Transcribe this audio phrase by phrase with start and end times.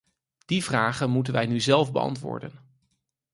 [0.45, 2.59] Die vragen moeten wij nu zelf beantwoorden.